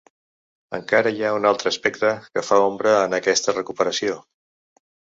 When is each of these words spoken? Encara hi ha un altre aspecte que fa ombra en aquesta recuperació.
Encara 0.77 1.11
hi 1.17 1.21
ha 1.27 1.33
un 1.41 1.45
altre 1.51 1.71
aspecte 1.73 2.11
que 2.31 2.45
fa 2.49 2.59
ombra 2.71 2.97
en 3.05 3.17
aquesta 3.21 3.59
recuperació. 3.61 4.21